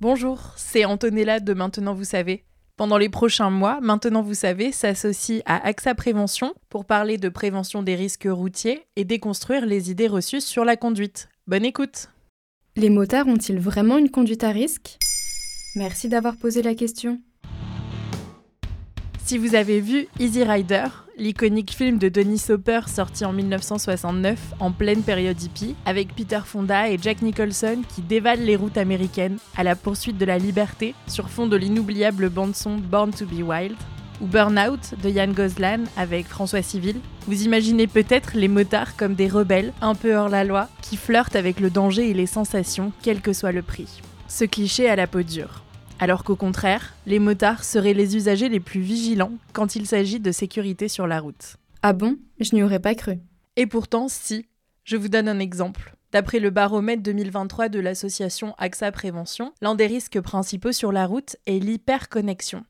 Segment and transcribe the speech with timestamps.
[0.00, 2.46] Bonjour, c'est Antonella de Maintenant Vous savez.
[2.78, 7.82] Pendant les prochains mois, Maintenant Vous savez s'associe à AXA Prévention pour parler de prévention
[7.82, 11.28] des risques routiers et déconstruire les idées reçues sur la conduite.
[11.46, 12.08] Bonne écoute
[12.76, 14.96] Les motards ont-ils vraiment une conduite à risque?
[15.76, 17.20] Merci d'avoir posé la question.
[19.30, 20.86] Si vous avez vu Easy Rider,
[21.16, 26.90] l'iconique film de Denis Soper sorti en 1969 en pleine période hippie, avec Peter Fonda
[26.90, 31.30] et Jack Nicholson qui dévalent les routes américaines à la poursuite de la liberté sur
[31.30, 33.76] fond de l'inoubliable bande-son Born to be Wild,
[34.20, 36.96] ou Burnout de Yann Gozlan avec François Civil,
[37.28, 41.36] vous imaginez peut-être les motards comme des rebelles, un peu hors la loi, qui flirtent
[41.36, 44.00] avec le danger et les sensations, quel que soit le prix.
[44.26, 45.62] Ce cliché à la peau dure
[46.00, 50.32] alors qu'au contraire, les motards seraient les usagers les plus vigilants quand il s'agit de
[50.32, 51.56] sécurité sur la route.
[51.82, 52.16] Ah bon?
[52.40, 53.18] Je n'y aurais pas cru.
[53.56, 54.46] Et pourtant, si.
[54.84, 55.94] Je vous donne un exemple.
[56.10, 61.36] D'après le baromètre 2023 de l'association AXA Prévention, l'un des risques principaux sur la route
[61.46, 62.64] est l'hyperconnexion.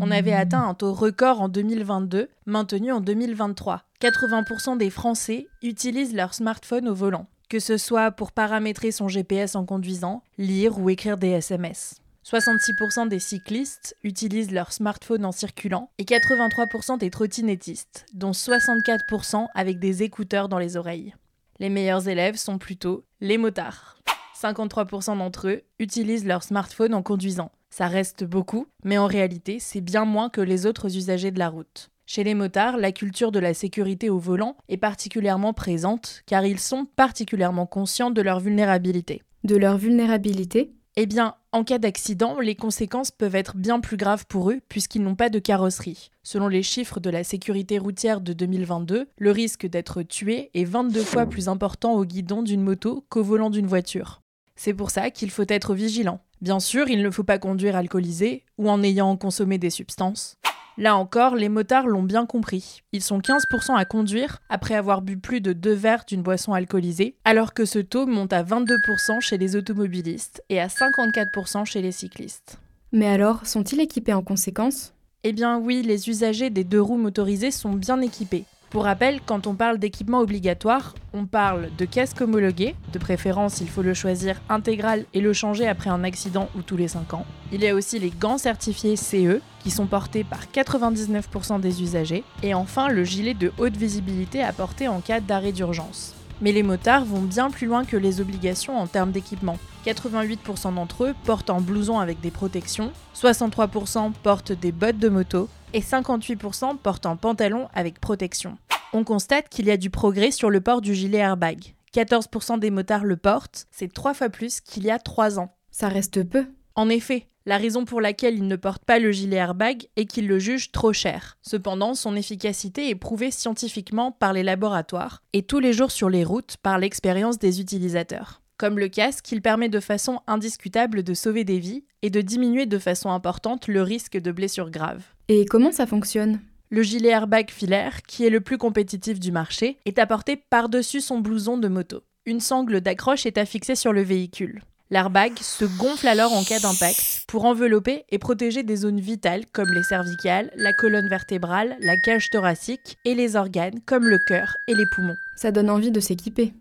[0.00, 3.82] On avait atteint un taux record en 2022, maintenu en 2023.
[4.00, 9.56] 80% des Français utilisent leur smartphone au volant, que ce soit pour paramétrer son GPS
[9.56, 12.00] en conduisant, lire ou écrire des SMS.
[12.26, 19.78] 66% des cyclistes utilisent leur smartphone en circulant et 83% des trottinettistes, dont 64% avec
[19.78, 21.14] des écouteurs dans les oreilles.
[21.60, 23.98] Les meilleurs élèves sont plutôt les motards.
[24.42, 27.52] 53% d'entre eux utilisent leur smartphone en conduisant.
[27.70, 31.48] Ça reste beaucoup, mais en réalité, c'est bien moins que les autres usagers de la
[31.48, 31.90] route.
[32.06, 36.60] Chez les motards, la culture de la sécurité au volant est particulièrement présente car ils
[36.60, 39.22] sont particulièrement conscients de leur vulnérabilité.
[39.44, 44.24] De leur vulnérabilité eh bien, en cas d'accident, les conséquences peuvent être bien plus graves
[44.26, 46.10] pour eux puisqu'ils n'ont pas de carrosserie.
[46.22, 51.02] Selon les chiffres de la sécurité routière de 2022, le risque d'être tué est 22
[51.02, 54.22] fois plus important au guidon d'une moto qu'au volant d'une voiture.
[54.54, 56.20] C'est pour ça qu'il faut être vigilant.
[56.40, 60.38] Bien sûr, il ne faut pas conduire alcoolisé ou en ayant consommé des substances.
[60.78, 62.82] Là encore, les motards l'ont bien compris.
[62.92, 67.16] Ils sont 15% à conduire après avoir bu plus de deux verres d'une boisson alcoolisée,
[67.24, 71.92] alors que ce taux monte à 22% chez les automobilistes et à 54% chez les
[71.92, 72.58] cyclistes.
[72.92, 74.92] Mais alors, sont-ils équipés en conséquence?
[75.24, 78.44] Eh bien oui, les usagers des deux roues motorisées sont bien équipés.
[78.70, 83.68] Pour rappel, quand on parle d'équipement obligatoire, on parle de casque homologué, de préférence il
[83.68, 87.24] faut le choisir intégral et le changer après un accident ou tous les 5 ans.
[87.52, 92.24] Il y a aussi les gants certifiés CE, qui sont portés par 99% des usagers,
[92.42, 96.14] et enfin le gilet de haute visibilité à porter en cas d'arrêt d'urgence.
[96.40, 99.58] Mais les motards vont bien plus loin que les obligations en termes d'équipement.
[99.86, 105.48] 88% d'entre eux portent un blouson avec des protections, 63% portent des bottes de moto
[105.74, 108.58] et 58% portent un pantalon avec protection.
[108.92, 111.74] On constate qu'il y a du progrès sur le port du gilet airbag.
[111.94, 115.54] 14% des motards le portent, c'est trois fois plus qu'il y a 3 ans.
[115.70, 116.46] Ça reste peu.
[116.74, 120.26] En effet, la raison pour laquelle ils ne portent pas le gilet airbag est qu'ils
[120.26, 121.38] le jugent trop cher.
[121.42, 126.24] Cependant, son efficacité est prouvée scientifiquement par les laboratoires et tous les jours sur les
[126.24, 128.42] routes par l'expérience des utilisateurs.
[128.58, 132.64] Comme le casque, il permet de façon indiscutable de sauver des vies et de diminuer
[132.64, 135.04] de façon importante le risque de blessures graves.
[135.28, 136.40] Et comment ça fonctionne?
[136.70, 141.20] Le gilet airbag filaire, qui est le plus compétitif du marché, est apporté par-dessus son
[141.20, 142.02] blouson de moto.
[142.24, 144.62] Une sangle d'accroche est affixée sur le véhicule.
[144.90, 149.72] L'airbag se gonfle alors en cas d'impact pour envelopper et protéger des zones vitales comme
[149.74, 154.74] les cervicales, la colonne vertébrale, la cage thoracique et les organes comme le cœur et
[154.74, 155.16] les poumons.
[155.36, 156.54] Ça donne envie de s'équiper.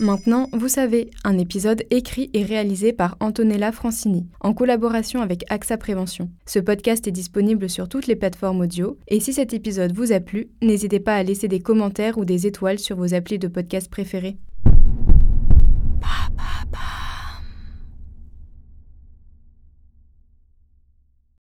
[0.00, 5.76] Maintenant, vous savez, un épisode écrit et réalisé par Antonella Francini, en collaboration avec AXA
[5.76, 6.30] Prévention.
[6.46, 10.20] Ce podcast est disponible sur toutes les plateformes audio, et si cet épisode vous a
[10.20, 13.90] plu, n'hésitez pas à laisser des commentaires ou des étoiles sur vos applis de podcast
[13.90, 14.38] préférés.